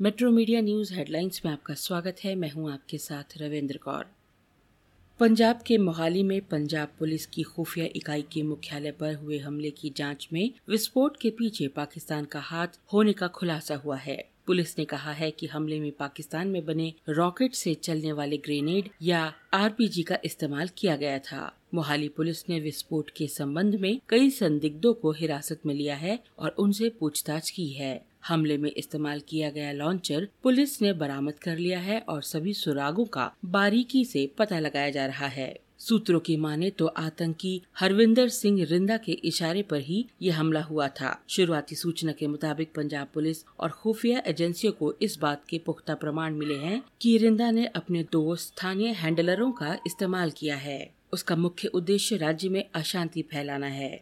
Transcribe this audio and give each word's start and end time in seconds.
Metro 0.00 0.30
media 0.30 0.60
news 0.60 0.94
headlines 0.94 1.42
में 1.44 1.52
आपका 1.52 1.74
स्वागत 1.74 2.16
है। 2.24 2.34
मैं 2.34 2.50
हूँ 2.50 2.72
आपके 2.72 2.98
साथ 2.98 3.24
रविंद्र 3.36 3.76
कौर। 3.76 4.06
पंजाब 5.20 5.60
के 5.66 5.78
मोहाली 5.78 6.22
में 6.22 6.40
पंजाब 6.40 6.88
पुलिस 6.98 7.26
की 7.26 7.42
खुफिया 7.42 7.86
इकाई 7.96 8.22
के 8.22 8.42
मुख्यालय 8.42 8.90
पर 8.90 9.14
हुए 9.14 9.38
हमले 9.38 9.70
की 9.70 9.92
जाँच 9.96 10.28
में 10.32 10.50
विस्फोट 10.68 11.16
के 11.16 11.30
पीछे 11.30 11.68
पाकिस्तान 11.68 12.24
का 12.24 12.40
हाथ 12.40 12.66
होने 12.92 13.12
का 13.12 13.28
खुलासा 13.28 13.76
हुआ 13.76 13.96
है। 13.96 14.28
पुलिस 14.46 14.78
ने 14.78 14.84
कहा 14.84 15.12
है 15.12 15.30
कि 15.30 15.46
हमले 15.46 15.80
में 15.80 15.92
पाकिस्तान 15.92 16.48
में 16.48 16.64
बने 16.64 16.94
रॉकेट 17.08 17.54
से 17.54 17.74
चलने 17.74 18.12
वाले 18.12 18.36
ग्रेनेड 18.36 18.88
या 19.02 19.34
आरपीजी 19.54 20.02
का 20.02 20.18
इस्तेमाल 20.24 20.68
किया 20.78 20.96
गया 20.96 21.18
था। 21.18 21.56
मोहाली 21.74 22.08
पुलिस 22.08 22.48
ने 22.48 22.60
विस्फोट 22.60 23.10
के 23.10 23.26
संबंध 23.26 23.74
में 23.74 24.00
कई 24.08 24.30
संदिग्धों 24.30 24.94
को 24.94 25.12
हिरासत 25.12 25.60
में 25.66 25.74
लिया 25.74 25.96
है 25.96 26.18
और 26.38 26.50
उनसे 26.50 26.88
पूछताछ 26.88 27.50
की 27.50 27.68
है। 27.68 28.13
हमले 28.28 28.56
में 28.58 28.70
इस्तेमाल 28.76 29.20
किया 29.20 29.50
गया 29.50 29.72
लॉन्चर 29.72 30.28
पुलिस 30.42 30.80
ने 30.82 30.92
बरामद 30.92 31.38
कर 31.38 31.58
लिया 31.58 31.78
है 31.78 32.00
और 32.00 32.22
सभी 32.22 32.54
सुरागों 32.54 33.04
का 33.04 33.32
बारीकी 33.44 34.04
से 34.04 34.26
पता 34.38 34.58
लगाया 34.58 34.90
जा 34.90 35.06
रहा 35.06 35.26
है। 35.26 35.54
सूत्रों 35.78 36.18
की 36.20 36.36
माने 36.36 36.70
तो 36.70 36.86
आतंकी 36.86 37.62
हरविंदर 37.78 38.28
सिंह 38.28 38.64
रिंदा 38.64 38.96
के 38.96 39.12
इशारे 39.12 39.62
पर 39.62 39.80
ही 39.80 40.04
ये 40.22 40.30
हमला 40.30 40.62
हुआ 40.62 40.86
था। 40.88 41.24
शुरुआती 41.28 41.74
सूचना 41.74 42.12
के 42.12 42.26
मुताबिक 42.26 42.72
पंजाब 42.74 43.08
पुलिस 43.14 43.44
और 43.60 43.70
खुफिया 43.70 44.22
एजेंसियों 44.26 44.72
को 44.72 44.94
इस 45.02 45.18
बात 45.18 45.44
के 45.48 45.58
पुख्ता 45.58 45.94
प्रमाण 45.94 46.34
मिले 46.34 46.56
हैं 46.56 46.82
कि 47.02 47.16
रिंदा 47.18 47.50
ने 47.50 47.66
अपने 47.66 48.02
दो 48.12 48.36
स्थानीय 48.36 48.92
हैंडलरों 48.92 49.52
का 49.52 49.74
इस्तेमाल 49.86 50.30
किया 50.30 50.56
है। 50.56 50.90
उसका 51.12 51.36
मुख्य 51.36 51.68
उद्देश्य 51.68 52.16
राज्य 52.16 52.48
में 52.48 52.64
अशांति 52.74 53.22
फैलाना 53.22 53.66
है। 53.66 54.00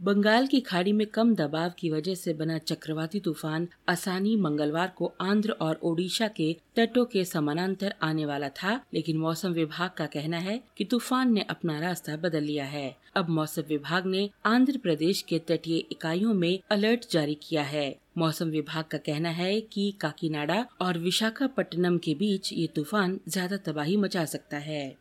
बंगाल 0.00 0.46
की 0.46 0.58
खाड़ी 0.60 0.92
में 0.92 1.06
कम 1.06 1.34
दबाव 1.34 1.72
की 1.78 1.90
वजह 1.90 2.14
से 2.14 2.32
बना 2.34 2.56
चक्रवाती 2.58 3.20
तूफ़ान 3.20 3.66
आसानी 3.88 4.34
मंगलवार 4.36 4.92
को 4.96 5.12
आंध्र 5.20 5.50
और 5.60 5.80
ओडिशा 5.82 6.28
के 6.28 6.52
तटों 6.76 7.04
के 7.04 7.24
समानांतर 7.24 7.94
आने 8.02 8.24
वाला 8.26 8.48
था, 8.48 8.80
लेकिन 8.94 9.16
मौसम 9.16 9.52
विभाग 9.52 9.90
का 9.96 10.06
कहना 10.06 10.38
है 10.38 10.60
कि 10.76 10.84
तूफ़ान 10.84 11.32
ने 11.32 11.44
अपना 11.50 11.78
रास्ता 11.80 12.16
बदल 12.16 12.42
लिया 12.42 12.64
है। 12.64 12.94
अब 13.16 13.28
मौसम 13.28 13.62
विभाग 13.62 14.06
ने 14.06 14.28
आंध्र 14.46 14.78
प्रदेश 14.78 15.22
के 15.22 15.38
तटीय 15.38 15.78
इकाइयों 15.92 16.34
में 16.34 16.58
अलर्ट 16.70 17.10
जारी 17.12 17.34
किया 17.42 17.62
है। 17.62 17.94
मौसम 18.18 18.48
विभाग 18.48 18.84
का 18.84 18.98
कहना 18.98 19.30
है 19.30 19.60
कि 19.62 19.92
काकीनाडा 20.00 20.64
और 20.80 20.98
विशाखापट्टनम 20.98 21.98
के 21.98 22.14
बीच 22.14 22.52
ये 22.52 22.66
तूफ़ान 22.66 23.18
ज़्यादा 23.28 23.56
तबाही 23.56 23.96
मचा 23.96 24.24
सकता 24.24 24.56
है। 24.56 24.96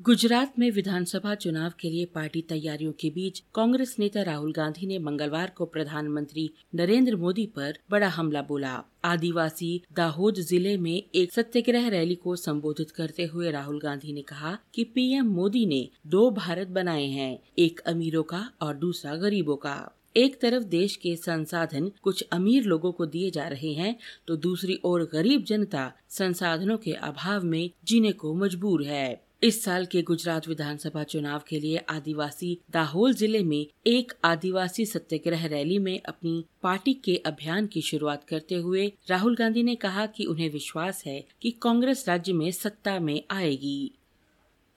गुजरात 0.00 0.58
में 0.58 0.70
विधानसभा 0.70 1.34
चुनाव 1.34 1.72
के 1.80 1.88
लिए 1.90 2.04
पार्टी 2.06 2.40
तैयारियों 2.42 2.92
के 2.92 3.08
बीच 3.10 3.38
कांग्रेस 3.54 3.94
नेता 3.98 4.22
राहुल 4.22 4.52
गांधी 4.52 4.86
ने 4.86 4.98
मंगलवार 4.98 5.52
को 5.56 5.64
प्रधानमंत्री 5.66 6.48
नरेंद्र 6.74 7.16
मोदी 7.16 7.46
पर 7.46 7.78
बड़ा 7.90 8.08
हमला 8.08 8.42
बोला। 8.42 8.74
आदिवासी 9.04 9.80
दाहोद 9.96 10.40
ज़िले 10.40 10.76
में 10.76 11.02
एक 11.14 11.32
सत्याग्रह 11.32 11.88
रैली 11.88 12.14
को 12.14 12.36
संबोधित 12.36 12.90
करते 12.90 13.24
हुए 13.24 13.50
राहुल 13.50 13.80
गांधी 13.80 14.12
ने 14.12 14.22
कहा 14.22 14.56
कि 14.74 14.84
पीएम 14.84 15.32
मोदी 15.32 15.66
ने 15.66 15.88
दो 16.06 16.30
भारत 16.32 16.68
बनाए 16.70 17.06
हैं, 17.06 17.38
एक 17.58 17.80
अमीरों 17.86 18.22
का 18.24 18.48
और 18.62 18.76
दूसरा 18.76 19.16
गरीबों 19.16 19.56
का। 19.56 19.76
एक 20.16 20.40
तरफ़ 20.40 20.64
देश 20.64 20.96
के 20.96 21.16
संसाधन 21.16 21.90
कुछ 22.02 22.24
अमीर 22.32 22.64
लोगों 22.64 22.92
को 22.92 23.06
दिए 23.06 23.30
जा 23.30 23.48
रहे 23.48 23.72
हैं 23.74 23.94
तो 24.28 24.36
दूसरी 24.38 24.80
ओर 24.84 25.08
गरीब 25.12 25.44
जनता 25.44 25.92
संसाधनों 26.10 26.76
के 26.78 26.92
अभाव 27.04 27.44
में 27.44 27.70
जीने 27.84 28.12
को 28.12 28.34
मजबूर 28.34 28.84
है। 28.84 29.25
इस 29.42 29.62
साल 29.64 29.84
के 29.86 30.00
गुजरात 30.02 30.46
विधानसभा 30.48 31.02
चुनाव 31.02 31.42
के 31.48 31.58
लिए 31.60 31.78
आदिवासी 31.88 32.58
दाहोल 32.70 33.14
ज़िले 33.14 33.42
में 33.42 33.66
एक 33.86 34.12
आदिवासी 34.24 34.86
सत्याग्रह 34.86 35.46
रैली 35.46 35.78
में 35.78 36.00
अपनी 36.00 36.44
पार्टी 36.62 36.94
के 36.94 37.16
अभियान 37.16 37.66
की 37.66 37.80
शुरुआत 37.80 38.24
करते 38.24 38.54
हुए 38.54 38.86
राहुल 39.10 39.36
गांधी 39.36 39.62
ने 39.62 39.74
कहा 39.74 40.06
कि 40.06 40.24
उन्हें 40.24 40.48
विश्वास 40.50 41.02
है 41.06 41.24
कि 41.42 41.50
कांग्रेस 41.62 42.04
राज्य 42.08 42.32
में 42.32 42.50
सत्ता 42.50 42.98
में 43.00 43.20
आएगी। 43.30 43.92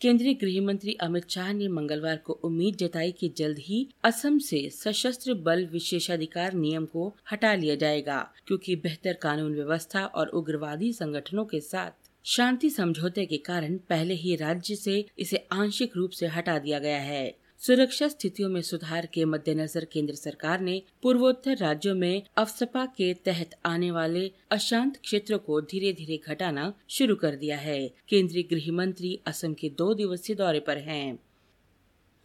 केंद्रीय 0.02 0.34
गृह 0.34 0.62
मंत्री 0.62 0.94
अमित 0.94 1.30
शाह 1.30 1.54
ने 1.54 1.68
मंगलवार 1.68 2.18
को 2.18 2.34
उम्मीद 2.34 2.76
जताई 2.76 3.12
कि 3.12 3.30
जल्द 3.38 3.60
ही 3.60 3.88
असम 4.04 4.38
से 4.40 4.70
सशस्त्र 4.70 5.34
बल 5.34 5.66
विशेषाधिकार 5.66 6.54
नियम 6.54 6.86
को 6.86 7.14
हटा 7.32 7.54
लिया 7.56 7.76
जाएगा, 7.76 8.20
क्योंकि 8.48 8.76
बेहतर 8.76 9.14
कानून 9.14 9.56
व्यवस्था 9.56 10.06
और 10.06 10.28
उग्रवादी 10.28 10.94
संगठनों 10.94 11.46
के 11.46 11.60
साथ 11.60 12.09
शांति 12.32 12.70
समझौते 12.70 13.26
के 13.26 13.38
कारण 13.38 13.78
पहले 13.90 14.14
ही 14.14 14.36
राज्य 14.36 14.76
से 14.76 15.06
इसे 15.20 15.38
आंशिक 15.52 15.96
रूप 15.96 16.12
से 16.12 16.28
हटा 16.28 16.58
दिया 16.60 16.80
गया 16.80 17.00
है 17.00 17.32
सुरक्षा 17.62 18.08
स्थितियों 18.08 18.50
में 18.50 18.62
सुधार 18.62 19.06
के 19.06 19.24
मद्देनजर 19.26 19.86
केंद्र 19.86 20.16
सरकार 20.16 20.60
ने 20.60 20.82
पूर्वोत्तर 21.04 21.58
राज्यों 21.58 21.96
में 21.96 22.22
अफसपा 22.38 22.86
के 22.98 23.14
तहत 23.26 23.56
आने 23.66 23.90
वाले 23.92 24.32
अशांत 24.52 24.98
क्षेत्रों 24.98 25.40
को 25.40 25.60
धीरे 25.62 25.94
धीरे 25.94 26.20
घटाना 26.28 26.74
शुरू 26.90 27.16
कर 27.16 27.36
दिया 27.36 27.58
है 27.58 27.80
केंद्रीय 28.10 28.44
गृह 28.44 28.72
मंत्री 28.74 29.20
असम 29.28 29.54
के 29.54 29.70
दो 29.70 29.94
दिवसीय 29.94 30.36
दौरे 30.36 30.60
पर 30.60 30.78
हैं। 30.78 31.20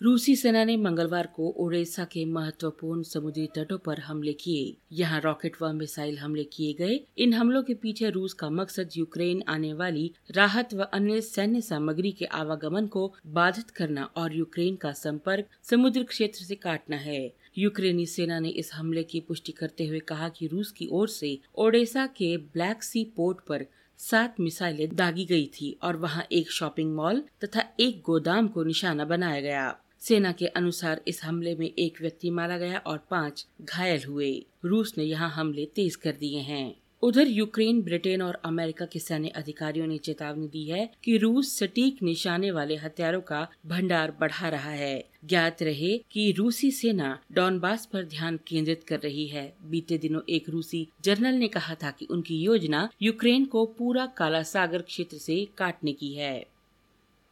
रूसी 0.04 0.34
सेना 0.36 0.62
ने 0.64 0.76
मंगलवार 0.76 1.26
को 1.26 1.48
ओडेसा 1.58 2.04
के 2.04 2.24
महत्वपूर्ण 2.24 3.02
समुद्री 3.02 3.46
तटों 3.46 3.76
पर 3.78 3.98
हमले 3.98 4.32
किए। 4.32 4.76
यहाँ 4.92 5.20
रॉकेट 5.20 5.52
व 5.62 5.72
मिसाइल 5.72 6.18
हमले 6.18 6.42
किए 6.44 6.72
गए। 6.72 6.98
इन 7.18 7.32
हमलों 7.34 7.62
के 7.62 7.74
पीछे 7.74 8.10
रूस 8.10 8.32
का 8.32 8.48
मकसद 8.50 8.90
यूक्रेन 8.96 9.42
आने 9.48 9.72
वाली 9.72 10.10
राहत 10.30 10.74
व 10.74 10.82
अन्य 10.84 11.20
सैन्य 11.20 11.60
सामग्री 11.60 12.10
के 12.12 12.24
आवागमन 12.24 12.86
को 12.86 13.06
बाधित 13.26 13.70
करना 13.70 14.04
और 14.16 14.36
यूक्रेन 14.36 14.76
का 14.76 14.92
संपर्क 14.92 15.46
समुद्र 15.62 16.02
क्षेत्र 16.02 16.44
से 16.44 16.54
काटना 16.54 16.96
है। 16.96 17.32
यूक्रेनी 17.58 18.04
सेना 18.06 18.38
ने 18.38 18.48
इस 18.48 18.72
हमले 18.74 19.02
की 19.02 19.20
पुष्टि 19.20 19.52
करते 19.52 19.86
हुए 19.86 19.98
कहा 19.98 20.28
कि 20.28 20.46
रूस 20.46 20.72
की 20.72 20.88
ओर 20.92 21.08
से 21.08 21.38
ओडेसा 21.56 22.06
के 22.06 22.36
ब्लैक 22.36 22.82
सी 22.82 23.04
पोर्ट 23.16 23.38
पर 23.48 23.64
सात 24.00 24.40
मिसाइलें 24.40 24.94
दागी 24.96 25.24
गई 25.24 25.46
थी 25.54 25.76
और 25.82 25.96
वहाँ 25.96 26.26
एक 26.32 26.50
शॉपिंग 26.50 26.94
मॉल 26.94 27.22
तथा 27.44 27.64
एक 27.80 28.02
गोदाम 28.06 28.48
को 28.48 28.64
निशाना 28.64 29.04
बनाया 29.04 29.40
गया। 29.40 29.76
सेना 30.08 30.32
के 30.32 30.46
अनुसार 30.46 31.00
इस 31.08 31.24
हमले 31.24 31.54
में 31.54 31.66
एक 31.66 32.00
व्यक्ति 32.00 32.30
मारा 32.30 32.58
गया 32.58 32.78
और 32.78 32.98
पाँच 33.10 33.46
घायल 33.62 34.04
हुए। 34.04 34.46
रूस 34.64 34.94
ने 34.98 35.04
यहाँ 35.04 35.30
हमले 35.30 35.66
तेज 35.66 35.96
कर 35.96 36.12
दिए 36.12 36.38
हैं। 36.38 36.74
उधर 37.02 37.28
यूक्रेन, 37.28 37.82
ब्रिटेन 37.82 38.22
और 38.22 38.34
अमेरिका 38.44 38.84
के 38.84 38.98
सैन्य 38.98 39.28
अधिकारियों 39.28 39.86
ने 39.86 39.98
चेतावनी 39.98 40.48
दी 40.48 40.64
है 40.64 40.90
कि 41.04 41.16
रूस 41.16 41.58
सटीक 41.58 42.02
निशाने 42.02 42.50
वाले 42.50 42.76
हथियारों 42.76 43.20
का 43.20 43.48
भंडार 43.66 44.16
बढ़ा 44.20 44.48
रहा 44.48 44.70
है। 44.70 45.04
ज्ञात 45.24 45.62
रहे 45.62 45.98
कि 45.98 46.32
रूसी 46.32 46.70
सेना 46.70 47.18
डॉनबास 47.32 47.86
पर 47.86 48.04
ध्यान 48.04 48.40
केंद्रित 48.48 48.84
कर 48.84 48.98
रही 48.98 49.26
है। 49.26 49.56
बीते 49.64 49.98
दिनों 49.98 50.20
एक 50.28 50.48
रूसी 50.48 50.88
जर्नल 51.04 51.34
ने 51.34 51.48
कहा 51.48 51.74
था 51.74 51.90
कि 51.90 52.04
उनकी 52.04 52.42
योजना 52.42 52.88
यूक्रेन 53.02 53.44
को 53.44 53.66
पूरा 53.66 54.06
काला 54.06 54.42
सागर 54.42 54.82
क्षेत्र 54.82 55.16
से 55.16 55.48
काटने 55.58 55.92
की 55.92 56.14
है। 56.14 56.53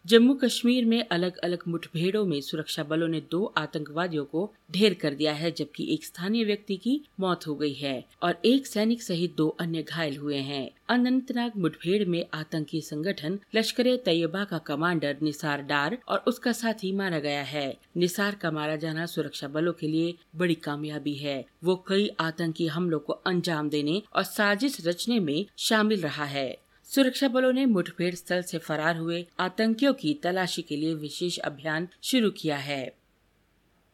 जम्मू 0.07 0.35
कश्मीर 0.35 0.85
में 0.85 1.09
अलग 1.09 1.37
अलग 1.39 1.59
मुठभेड़ों 1.69 2.25
में 2.27 2.41
सुरक्षा 2.41 2.83
बलों 2.83 3.09
ने 3.09 3.21
दो 3.31 3.45
आतंकवादियों 3.57 4.25
को 4.25 4.53
ढेर 4.71 4.95
कर 4.95 5.15
दिया 5.15 5.33
है, 5.33 5.51
जबकि 5.51 5.85
एक 5.95 6.05
स्थानीय 6.05 6.45
व्यक्ति 6.45 6.77
की 6.77 7.01
मौत 7.21 7.47
हो 7.47 7.55
गई 7.55 7.73
है 7.73 8.05
और 8.23 8.41
एक 8.45 8.67
सैनिक 8.67 9.03
सहित 9.03 9.35
दो 9.37 9.47
अन्य 9.61 9.83
घायल 9.83 10.17
हुए 10.17 10.39
हैं। 10.39 10.71
अनंतनाग 10.89 11.53
मुठभेड़ 11.57 12.05
में 12.05 12.25
आतंकी 12.35 12.81
संगठन 12.81 13.39
लश्कर 13.55 13.87
ए 13.87 13.97
तैयबा 13.97 14.45
का 14.45 14.59
कमांडर 14.59 15.17
निसार 15.23 15.63
डार 15.63 15.99
और 16.09 16.25
उसका 16.27 16.53
साथी 16.53 16.93
मारा 16.93 17.19
गया 17.19 17.43
है। 17.43 17.77
निसार 17.97 18.35
का 18.35 18.51
मारा 18.51 18.77
जाना 18.77 19.07
सुरक्षा 19.07 19.49
बलों 19.49 19.73
के 19.73 19.89
लिए 19.89 20.15
बड़ी 20.37 20.55
कामयाबी 20.55 21.15
है। 21.15 21.45
वो 21.65 21.77
कई 21.89 22.11
आतंकी 22.21 22.67
हमलों 22.67 22.99
को 22.99 23.13
अंजाम 23.13 23.69
देने 23.69 24.03
और 24.15 24.23
साजिश 24.25 24.77
रचने 24.87 25.21
में 25.21 25.45
शामिल 25.59 26.01
रहा 26.01 26.25
है। 26.25 26.51
सुरक्षा 26.95 27.29
बलों 27.29 27.53
ने 27.53 27.67
मुठभेड़ 27.67 28.15
स्थल 28.15 28.43
से 28.43 28.59
फरार 28.59 28.97
हुए 28.97 29.27
आतंकियों 29.41 29.95
की 29.95 30.15
तलाशी 30.15 30.63
के 30.63 30.77
लिए 30.77 30.95
विशेष 30.95 31.39
अभियान 31.39 31.89
शुरू 32.03 32.31
किया 32.31 32.57
है। 32.57 32.95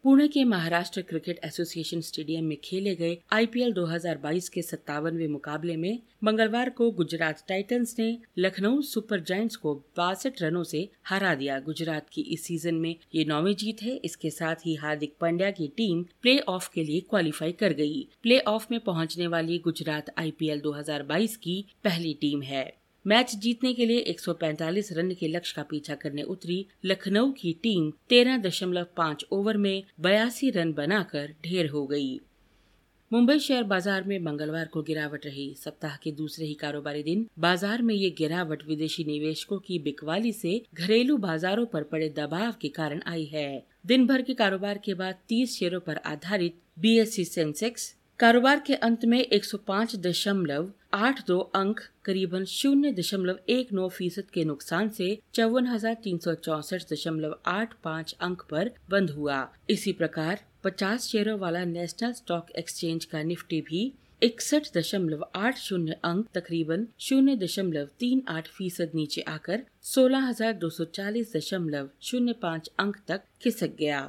पुणे 0.03 0.29
के 0.29 0.45
महाराष्ट्र 0.45 1.03
क्रिकेट 1.03 1.41
एसोसिएशन 1.45 2.01
स्टेडियम 2.01 2.45
में 2.45 2.57
खेले 2.65 2.95
गए 2.95 3.19
आईपीएल 3.33 3.73
2022 3.73 4.49
के 4.49 4.63
सत्तावनवे 4.63 5.29
मुकाबले 5.29 5.77
में 5.77 5.99
मंगलवार 6.25 6.71
को 6.71 6.91
गुजरात 6.91 7.45
टाइटंस 7.49 7.97
ने 7.99 8.19
लखनऊ 8.39 8.83
सुपर 8.83 9.21
जायंट्स 9.21 9.57
को 9.57 9.75
बासठ 9.75 10.43
रनों 10.43 10.65
से 10.65 10.89
हरा 11.07 11.35
दिया। 11.35 11.61
गुजरात 11.61 12.09
की 12.13 12.21
इस 12.21 12.45
सीज़न 12.45 12.75
में 12.75 12.97
ये 13.15 13.25
नौवीं 13.25 13.55
जीत 13.55 13.83
है। 13.83 13.97
इसके 13.97 14.31
साथ 14.31 14.67
ही 14.67 14.75
हार्दिक 14.75 15.15
पांड्या 15.21 15.51
की 15.51 15.69
टीम 15.69 16.03
प्ले 16.23 16.39
ऑफ़ 16.39 16.71
के 16.75 16.85
लिए 16.85 17.01
क्वालिफाई 17.01 17.53
कर 17.53 17.73
गई। 17.73 18.09
प्ले 18.23 18.39
ऑफ़ 18.39 18.67
में 18.71 18.81
पहुँचने 18.81 19.27
वाली 19.27 19.59
गुजरात 19.59 20.15
आईपीएल 20.19 20.61
2022 20.61 21.37
की 21.37 21.65
पहली 21.85 22.15
टीम 22.15 22.43
है। 22.43 22.88
मैच 23.09 23.35
जीतने 23.35 23.73
के 23.75 23.85
लिए 23.87 24.01
145 24.09 24.93
रन 24.93 25.11
के 25.11 25.29
लक्ष्य 25.29 25.53
का 25.57 25.63
पीछा 25.63 25.95
करने 25.95 26.23
उतरी 26.23 26.57
लखनऊ 26.85 27.31
की 27.33 27.53
टीम 27.63 27.91
13.5 28.11 29.25
ओवर 29.33 29.57
में 29.57 29.83
बयासी 30.01 30.51
रन 30.51 30.73
बनाकर 30.73 31.33
ढेर 31.45 31.69
हो 31.71 31.87
गई। 31.87 32.19
मुंबई 33.11 33.39
शेयर 33.39 33.63
बाज़ार 33.63 34.05
में 34.05 34.19
मंगलवार 34.19 34.67
को 34.67 34.83
गिरावट 34.83 35.27
रही। 35.27 35.55
सप्ताह 35.55 35.97
के 35.97 36.13
दूसरे 36.13 36.47
ही 36.47 36.55
कारोबारी 36.55 37.03
दिन, 37.03 37.27
बाज़ार 37.39 37.83
में 37.83 37.95
ये 37.95 38.11
गिरावट 38.11 38.67
विदेशी 38.69 39.05
निवेशकों 39.05 39.59
की 39.59 39.79
बिकवाली 39.79 40.33
से 40.33 40.61
घरेलू 40.75 41.17
बाजारों 41.17 41.67
पर 41.67 41.83
पड़े 41.83 42.09
दबाव 42.09 42.55
के 42.61 42.69
कारण 42.69 43.01
आई 43.07 43.25
है। 43.25 43.67
दिन 43.87 44.07
भर 44.07 44.23
के 44.23 44.35
कारोबार 44.35 44.79
के 44.79 44.95
बाद 44.95 45.19
30 45.29 45.59
शेयरों 45.59 45.81
पर 45.81 46.01
आधारित 46.07 46.61
बीएससी 46.79 47.25
सेंसेक्स 47.25 47.95
कारोबार 48.21 48.63
के 48.67 48.75
अंत 48.75 49.05
में 49.05 49.19
105 49.23 49.97
दशमलव 49.97 50.71
आठ 50.93 51.21
दो 51.27 51.39
अंक 51.55 51.81
करीबन 52.05 52.45
शून्य 52.49 52.91
दशमलव 52.93 53.39
एक 53.49 53.73
नौ 53.73 53.89
फ़ीसद 53.89 54.31
के 54.35 54.45
नुकसान 54.45 54.89
से 54.91 55.09
चौवन 55.35 55.67
हज़ार 55.67 55.95
तीन 56.05 56.19
सौ 56.19 56.35
चौसठ 56.37 56.93
दशमलव 56.93 57.35
आठ 57.47 57.75
पाँच 57.85 58.15
अंक 58.21 58.43
पर 58.51 58.71
बंद 58.91 59.11
हुआ। 59.11 59.37
इसी 59.71 59.93
प्रकार 59.93 60.41
पचास 60.65 61.07
शेयरों 61.07 61.39
वाला 61.39 61.65
नेशनल 61.67 62.13
स्टॉक 62.15 62.51
एक्सचेंज 62.59 63.05
का 63.05 63.23
निफ्टी 63.23 63.61
भी 63.61 63.93
इकसठ 64.23 64.77
दशमलव 64.77 65.25
आठ 65.37 65.59
शून्य 65.59 65.99
अंक 66.05 66.27
तकरीबन 66.35 66.87
शून्य 67.01 67.37
दशमलव 67.45 67.89
तीन 68.01 68.23
आठ 68.29 68.49
फ़ीसद 68.49 68.95
नीचे 68.95 69.23
आकर 69.29 69.63
सोलह 69.95 70.29
हज़ार 70.29 70.53
दो 70.55 70.71
सौ 70.71 70.85
चालीस 70.95 71.37
दशमलव 71.37 71.89
शून्य 72.03 72.33
पाँच 72.43 72.71
अंक 72.79 72.97
तक 73.09 73.23
खिसक 73.43 73.77
गया। 73.79 74.09